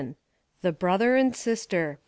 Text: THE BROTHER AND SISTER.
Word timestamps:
THE 0.63 0.71
BROTHER 0.71 1.15
AND 1.15 1.35
SISTER. 1.35 1.99